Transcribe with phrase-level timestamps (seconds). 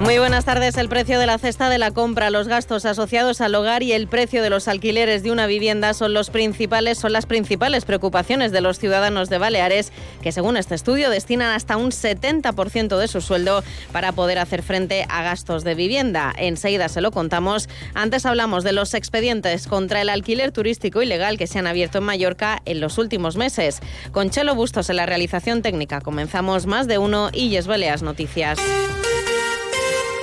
[0.00, 0.78] Muy buenas tardes.
[0.78, 4.08] El precio de la cesta de la compra, los gastos asociados al hogar y el
[4.08, 8.62] precio de los alquileres de una vivienda son los principales, son las principales preocupaciones de
[8.62, 9.92] los ciudadanos de Baleares,
[10.22, 13.62] que según este estudio destinan hasta un 70% de su sueldo
[13.92, 16.32] para poder hacer frente a gastos de vivienda.
[16.38, 17.68] Enseguida se lo contamos.
[17.92, 22.04] Antes hablamos de los expedientes contra el alquiler turístico ilegal que se han abierto en
[22.04, 23.80] Mallorca en los últimos meses.
[24.12, 28.58] Con Chelo Bustos en la realización técnica comenzamos más de uno y Yes Baleas Noticias.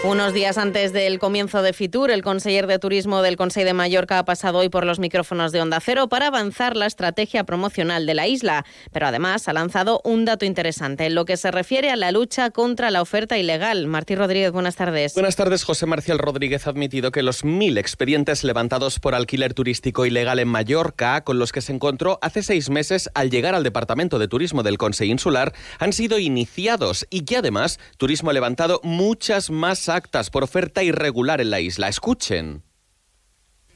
[0.04, 4.20] Unos días antes del comienzo de Fitur, el conseller de Turismo del Consejo de Mallorca
[4.20, 8.14] ha pasado hoy por los micrófonos de Onda Cero para avanzar la estrategia promocional de
[8.14, 11.96] la isla, pero además ha lanzado un dato interesante en lo que se refiere a
[11.96, 13.88] la lucha contra la oferta ilegal.
[13.88, 15.16] Martín Rodríguez, buenas tardes.
[15.16, 15.64] Buenas tardes.
[15.64, 20.48] José Marcial Rodríguez ha admitido que los mil expedientes levantados por alquiler turístico ilegal en
[20.48, 24.62] Mallorca, con los que se encontró hace seis meses al llegar al Departamento de Turismo
[24.62, 30.30] del Consejo Insular, han sido iniciados y que además Turismo ha levantado muchas más actas
[30.30, 31.88] por oferta irregular en la isla.
[31.88, 32.64] Escuchen.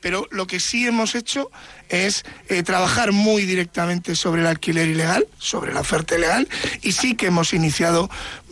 [0.01, 1.51] Pero lo que sí hemos hecho
[1.89, 6.47] es eh, trabajar muy directamente sobre el alquiler ilegal, sobre la oferta ilegal,
[6.81, 8.09] y sí que hemos iniciado,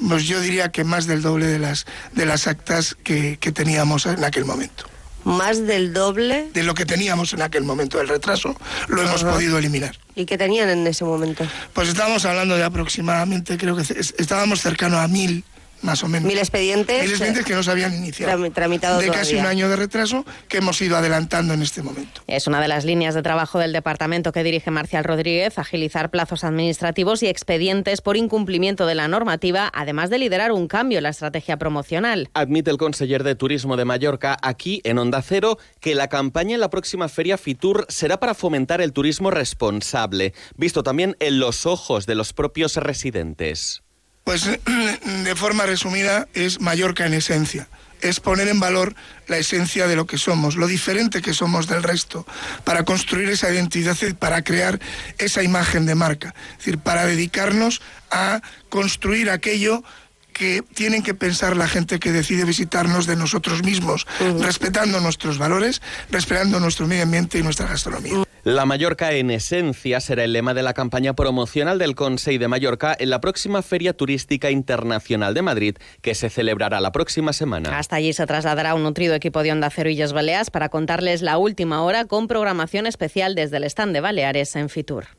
[0.07, 4.05] pues yo diría que más del doble de las, de las actas que, que teníamos
[4.05, 4.85] en aquel momento.
[5.23, 6.49] Más del doble.
[6.53, 8.55] De lo que teníamos en aquel momento del retraso,
[8.87, 9.33] lo hemos Ajá.
[9.33, 9.97] podido eliminar.
[10.15, 11.47] ¿Y qué tenían en ese momento?
[11.73, 15.43] Pues estábamos hablando de aproximadamente, creo que es- estábamos cercanos a mil,
[15.81, 16.27] más o menos.
[16.27, 17.01] Mil expedientes.
[17.01, 18.31] Mil expedientes que no se habían iniciado.
[18.37, 19.41] Trami- tramitados de casi todavía.
[19.41, 22.21] un año de retraso que hemos ido adelantando en este momento.
[22.27, 26.43] Es una de las líneas de trabajo del departamento que dirige Marcial Rodríguez, agilizar plazos
[26.43, 31.09] administrativos y expedientes por incumplimiento de la normativa, además de liderar un cambio en la
[31.09, 32.29] estrategia promocional.
[32.33, 36.61] Admite el conseller de Turismo de Mallorca aquí en Onda Cero que la campaña en
[36.61, 42.05] la próxima feria Fitur será para fomentar el turismo responsable, visto también en los ojos
[42.05, 43.81] de los propios residentes.
[44.29, 44.47] Pues
[45.23, 47.67] de forma resumida es Mallorca en esencia.
[47.99, 48.93] Es poner en valor
[49.27, 52.27] la esencia de lo que somos, lo diferente que somos del resto,
[52.63, 54.79] para construir esa identidad y para crear
[55.17, 56.35] esa imagen de marca.
[56.51, 57.81] Es decir, para dedicarnos
[58.11, 59.83] a construir aquello
[60.31, 64.05] que tienen que pensar la gente que decide visitarnos de nosotros mismos,
[64.39, 68.28] respetando nuestros valores, respetando nuestro medio ambiente y nuestra gastronomía.
[68.43, 72.95] La Mallorca en esencia será el lema de la campaña promocional del Consejo de Mallorca
[72.97, 77.77] en la próxima Feria Turística Internacional de Madrid, que se celebrará la próxima semana.
[77.77, 81.83] Hasta allí se trasladará un nutrido equipo de Onda Cero Baleas para contarles la última
[81.83, 85.18] hora con programación especial desde el stand de Baleares en Fitur.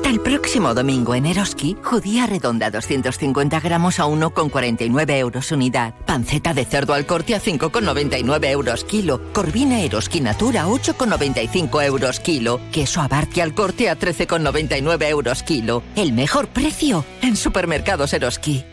[0.00, 5.94] Hasta el próximo domingo en Eroski, judía redonda 250 gramos a 1,49 euros unidad.
[6.06, 9.20] Panceta de cerdo al corte a 5,99 euros kilo.
[9.34, 12.62] Corvina Eroski Natura 8,95 euros kilo.
[12.72, 15.82] Queso Abarti al corte a 13,99 euros kilo.
[15.96, 18.64] El mejor precio en supermercados Eroski.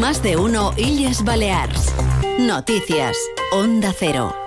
[0.00, 1.92] Más de uno Illes Balears.
[2.38, 3.18] Noticias.
[3.52, 4.45] Onda Cero.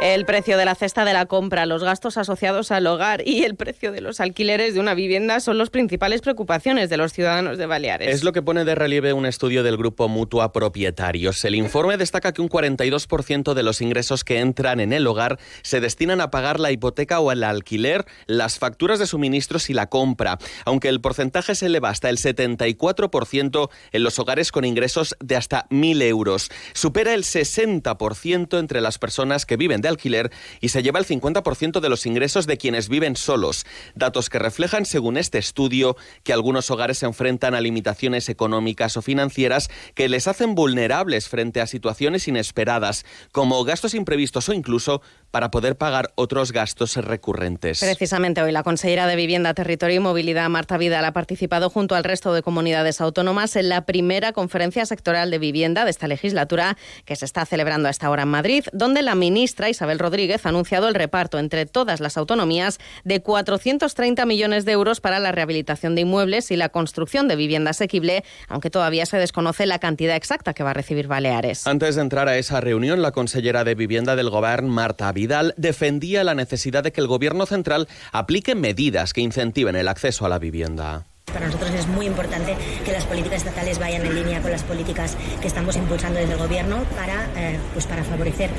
[0.00, 3.54] El precio de la cesta de la compra, los gastos asociados al hogar y el
[3.54, 7.66] precio de los alquileres de una vivienda son las principales preocupaciones de los ciudadanos de
[7.66, 8.12] Baleares.
[8.12, 11.44] Es lo que pone de relieve un estudio del grupo Mutua Propietarios.
[11.44, 15.80] El informe destaca que un 42% de los ingresos que entran en el hogar se
[15.80, 20.38] destinan a pagar la hipoteca o el alquiler, las facturas de suministros y la compra,
[20.64, 25.68] aunque el porcentaje se eleva hasta el 74% en los hogares con ingresos de hasta
[25.68, 26.50] 1.000 euros.
[26.72, 31.78] Supera el 60% entre las personas que viven de alquiler y se lleva el 50%
[31.78, 33.64] de los ingresos de quienes viven solos.
[33.94, 39.02] Datos que reflejan, según este estudio, que algunos hogares se enfrentan a limitaciones económicas o
[39.02, 45.50] financieras que les hacen vulnerables frente a situaciones inesperadas, como gastos imprevistos o incluso para
[45.50, 47.80] poder pagar otros gastos recurrentes.
[47.80, 52.04] Precisamente hoy la consejera de Vivienda, Territorio y Movilidad, Marta Vidal, ha participado junto al
[52.04, 57.16] resto de comunidades autónomas en la primera conferencia sectorial de vivienda de esta legislatura que
[57.16, 60.88] se está celebrando a esta hora en Madrid, donde la ministra Isabel Rodríguez, ha anunciado
[60.88, 66.02] el reparto entre todas las autonomías de 430 millones de euros para la rehabilitación de
[66.02, 70.62] inmuebles y la construcción de vivienda asequible, aunque todavía se desconoce la cantidad exacta que
[70.62, 71.66] va a recibir Baleares.
[71.66, 76.24] Antes de entrar a esa reunión, la consellera de Vivienda del Gobierno, Marta Vidal, defendía
[76.24, 80.38] la necesidad de que el Gobierno central aplique medidas que incentiven el acceso a la
[80.38, 81.04] vivienda.
[81.32, 82.54] Para nosotros es muy importante
[82.84, 86.38] que las políticas estatales vayan en línea con las políticas que estamos impulsando desde el
[86.38, 88.50] Gobierno para, eh, pues para favorecer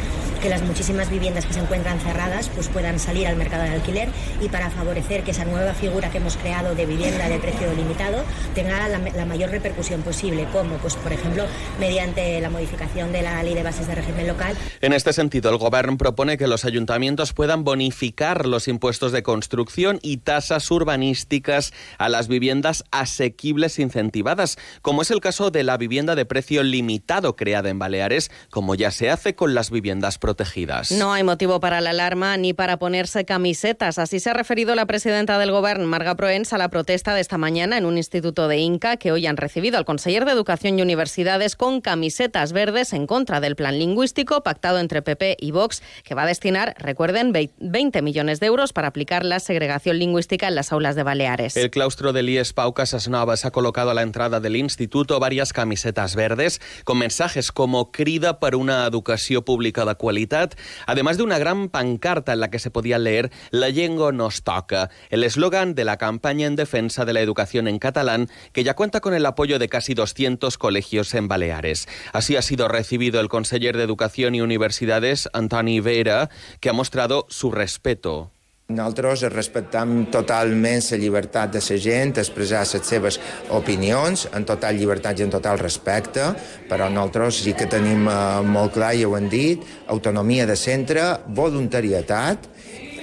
[0.42, 4.10] que las muchísimas viviendas que se encuentran cerradas pues puedan salir al mercado de alquiler
[4.42, 8.24] y para favorecer que esa nueva figura que hemos creado de vivienda de precio limitado
[8.54, 11.46] tenga la, la mayor repercusión posible, como pues por ejemplo
[11.80, 14.56] mediante la modificación de la ley de bases de régimen local.
[14.82, 20.00] En este sentido, el Gobierno propone que los ayuntamientos puedan bonificar los impuestos de construcción
[20.02, 22.55] y tasas urbanísticas a las viviendas
[22.92, 28.32] asequibles incentivadas, como es el caso de la vivienda de precio limitado creada en Baleares,
[28.50, 30.92] como ya se hace con las viviendas protegidas.
[30.92, 33.98] No hay motivo para la alarma ni para ponerse camisetas.
[34.00, 37.38] Así se ha referido la presidenta del Gobierno, Marga Proens, a la protesta de esta
[37.38, 40.82] mañana en un instituto de Inca que hoy han recibido al conseller de Educación y
[40.82, 46.16] Universidades con camisetas verdes en contra del plan lingüístico pactado entre PP y Vox, que
[46.16, 50.72] va a destinar, recuerden, 20 millones de euros para aplicar la segregación lingüística en las
[50.72, 51.58] aulas de Baleares.
[51.58, 55.54] El claustro del IES Pau Casas Novas ha colocado a la entrada del instituto varias
[55.54, 60.56] camisetas verdes con mensajes como crida per una educació pública de qualitat,
[60.86, 64.90] además de una gran pancarta en la que se podía leer La llengua nos toca,
[65.10, 69.02] el eslogan de la campaña en defensa de la educación en catalán, que ya cuenta
[69.02, 71.88] con el apoyo de casi 200 colegios en Baleares.
[72.14, 77.26] Así ha sido recibido el conseller de Educación y Universidades, Antoni Vera, que ha mostrado
[77.30, 78.35] su respeto
[78.68, 83.20] nosaltres respectem totalment la llibertat de la gent, expressar les seves
[83.50, 86.34] opinions, en total llibertat i en total respecte,
[86.70, 91.06] però nosaltres sí que tenim eh, molt clar, i ho hem dit, autonomia de centre,
[91.28, 92.50] voluntarietat,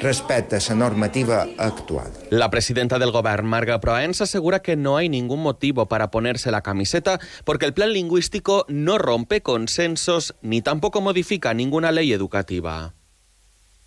[0.02, 2.10] respecte a la normativa actual.
[2.30, 6.62] La presidenta del Gobierno, Marga Proaens, asegura que no hay ningún motivo para ponerse la
[6.62, 12.94] camiseta porque el plan lingüístico no rompe consensos ni tampoco modifica ninguna ley educativa.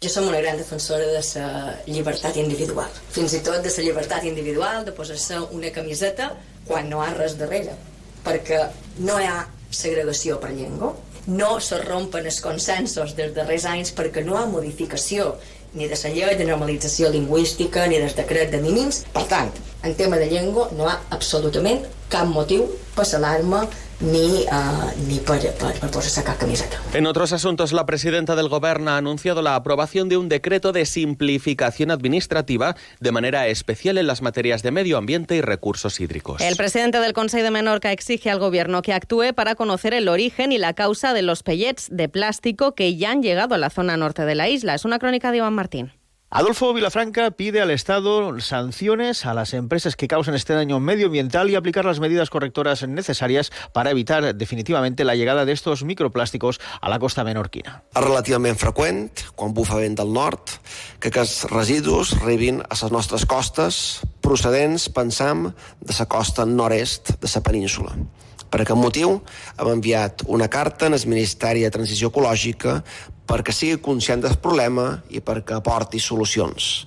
[0.06, 2.92] Jo som una gran defensora de la llibertat individual.
[3.10, 6.28] Fins i tot de la llibertat individual de posar-se una camiseta
[6.68, 7.74] quan no hi ha res darrere.
[8.22, 8.60] Perquè
[9.08, 10.92] no hi ha segregació per llengua,
[11.26, 15.32] no se rompen els consensos dels darrers anys perquè no hi ha modificació
[15.74, 19.02] ni de la llei de normalització lingüística ni del decret de mínims.
[19.16, 19.50] Per tant,
[19.82, 21.82] en tema de llengua no hi ha absolutament
[22.14, 23.66] cap motiu per l'alarma
[24.00, 26.82] ni, uh, ni per, per posar-se cap camiseta.
[26.94, 30.86] En otros asuntos, la presidenta del Gobierno ha anunciado la aprobación de un decreto de
[30.86, 36.42] simplificación administrativa de manera especial en las materias de medio ambiente y recursos hídricos.
[36.42, 40.52] El presidente del Consejo de Menorca exige al Gobierno que actúe para conocer el origen
[40.52, 43.98] y la causa de los pellets de plástico que ya han llegado a la zona
[43.98, 44.76] norte de la isla.
[44.76, 45.92] Es una crónica de Iván Martín.
[46.38, 51.56] Adolfo Vilafranca pide al Estado sanciones a las empresas que causan este daño medioambiental y
[51.56, 57.00] aplicar las medidas correctoras necesarias para evitar definitivamente la llegada de estos microplàsticos a la
[57.00, 57.86] costa menorquina.
[57.96, 60.58] És relativament freqüent, quan bufa vent del nord,
[61.00, 67.32] que aquests residus arribin a les nostres costes procedents, pensam, de la costa nord-est de
[67.32, 67.96] la península.
[68.52, 69.22] Per aquest motiu
[69.56, 72.82] hem enviat una carta al Ministeri de Transició Ecològica
[73.26, 76.86] perquè sigui conscient del problema i perquè aporti solucions.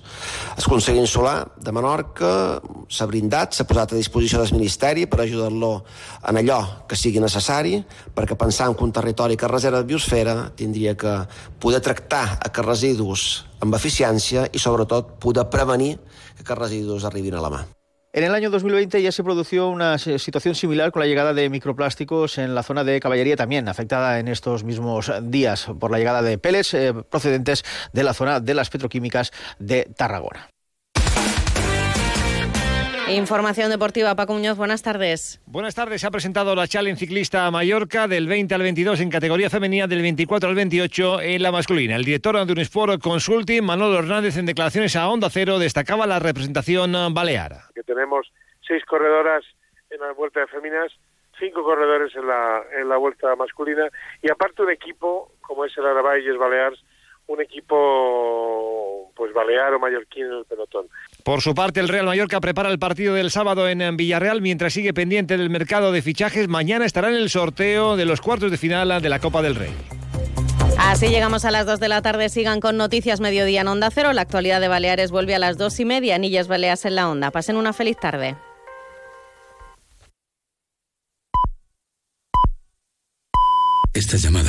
[0.55, 2.31] El Consell Insular de Menorca
[2.87, 5.71] s'ha brindat, s'ha posat a disposició del Ministeri per ajudar-lo
[6.31, 7.79] en allò que sigui necessari,
[8.15, 11.17] perquè pensam que un territori que reserva de biosfera tindria que
[11.59, 13.25] poder tractar aquests residus
[13.59, 17.65] amb eficiència i, sobretot, poder prevenir que aquests residus arribin a la mà.
[18.11, 22.39] En el año 2020 ya se produjo una situación similar con la llegada de microplásticos
[22.39, 26.39] en la zona de Caballería, también afectada en estos mismos días por la llegada de
[26.39, 27.63] peles eh, procedentes
[27.93, 30.49] de la zona de las petroquímicas de Tarragona.
[33.09, 35.41] Información deportiva, Paco Muñoz, buenas tardes.
[35.47, 39.09] Buenas tardes, se ha presentado la Challenge Ciclista a Mallorca del 20 al 22 en
[39.09, 41.95] categoría femenina, del 24 al 28 en la masculina.
[41.95, 46.19] El director de un Sport Consulting, Manolo Hernández, en declaraciones a Onda Cero, destacaba la
[46.19, 47.63] representación baleara.
[47.73, 49.43] Que tenemos seis corredoras
[49.89, 50.91] en la vuelta de féminas,
[51.39, 53.89] cinco corredores en la, en la vuelta masculina
[54.21, 56.79] y aparte un equipo como es el Arabayes Balears,
[57.25, 60.87] un equipo pues balear o mallorquín en el pelotón.
[61.23, 64.93] Por su parte, el Real Mallorca prepara el partido del sábado en Villarreal mientras sigue
[64.93, 66.47] pendiente del mercado de fichajes.
[66.47, 69.71] Mañana estará en el sorteo de los cuartos de final de la Copa del Rey.
[70.79, 72.29] Así llegamos a las 2 de la tarde.
[72.29, 74.13] Sigan con Noticias Mediodía en Onda Cero.
[74.13, 76.15] La actualidad de Baleares vuelve a las 2 y media.
[76.15, 77.31] Anillas Baleas en la Onda.
[77.31, 78.37] Pasen una feliz tarde.
[83.93, 84.47] Esta llamada